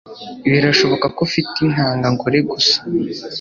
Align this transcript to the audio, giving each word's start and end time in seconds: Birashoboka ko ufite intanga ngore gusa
Birashoboka 0.51 1.05
ko 1.15 1.19
ufite 1.27 1.55
intanga 1.65 2.07
ngore 2.13 2.39
gusa 2.51 2.77